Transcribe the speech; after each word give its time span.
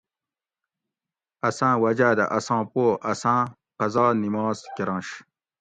اساۤں 1.47 1.75
وجاۤ 1.83 2.13
دہ 2.17 2.25
اساں 2.37 2.61
پو 2.71 2.83
اساۤں 3.11 3.41
قضا 3.79 4.05
نماز 4.23 4.57
کرنش 4.75 5.07